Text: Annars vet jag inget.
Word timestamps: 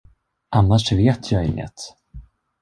Annars 0.49 0.91
vet 0.93 1.31
jag 1.31 1.45
inget. 1.45 1.73